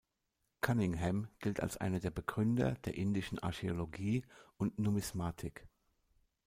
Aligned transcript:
Cunningham 0.61 1.27
gilt 1.37 1.59
als 1.59 1.77
einer 1.77 1.99
der 1.99 2.09
Begründer 2.09 2.71
der 2.85 2.95
indischen 2.95 3.37
Archäologie 3.37 4.23
und 4.57 4.79
Numismatik. 4.79 5.67